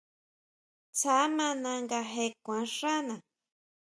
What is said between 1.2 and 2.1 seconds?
mana nga